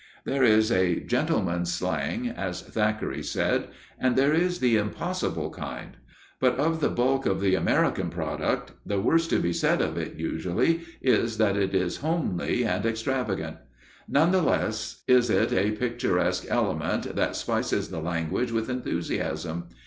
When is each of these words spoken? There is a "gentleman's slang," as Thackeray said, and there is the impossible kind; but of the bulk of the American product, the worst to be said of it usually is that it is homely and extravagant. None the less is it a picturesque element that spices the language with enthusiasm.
There 0.25 0.43
is 0.43 0.71
a 0.71 0.99
"gentleman's 0.99 1.71
slang," 1.71 2.27
as 2.27 2.63
Thackeray 2.63 3.21
said, 3.21 3.67
and 3.99 4.15
there 4.15 4.33
is 4.33 4.59
the 4.59 4.75
impossible 4.75 5.51
kind; 5.51 5.91
but 6.39 6.55
of 6.57 6.79
the 6.79 6.89
bulk 6.89 7.27
of 7.27 7.39
the 7.39 7.53
American 7.53 8.09
product, 8.09 8.71
the 8.83 8.99
worst 8.99 9.29
to 9.29 9.37
be 9.37 9.53
said 9.53 9.79
of 9.79 9.97
it 9.99 10.15
usually 10.15 10.79
is 11.03 11.37
that 11.37 11.55
it 11.55 11.75
is 11.75 11.97
homely 11.97 12.65
and 12.65 12.83
extravagant. 12.83 13.57
None 14.09 14.31
the 14.31 14.41
less 14.41 15.03
is 15.07 15.29
it 15.29 15.53
a 15.53 15.69
picturesque 15.77 16.47
element 16.49 17.15
that 17.15 17.35
spices 17.35 17.89
the 17.91 18.01
language 18.01 18.51
with 18.51 18.71
enthusiasm. 18.71 19.65